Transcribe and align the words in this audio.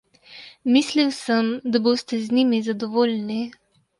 Mislil 0.75 1.11
sem, 1.17 1.51
da 1.75 1.83
boste 1.89 2.21
z 2.23 2.33
njimi 2.39 2.63
zadovoljni. 2.69 3.41